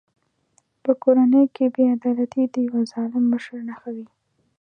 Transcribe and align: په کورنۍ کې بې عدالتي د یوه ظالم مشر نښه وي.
په 0.83 0.91
کورنۍ 1.03 1.45
کې 1.55 1.65
بې 1.73 1.83
عدالتي 1.95 2.43
د 2.53 2.55
یوه 2.67 2.81
ظالم 2.91 3.23
مشر 3.33 3.57
نښه 3.67 3.89
وي. 3.95 4.07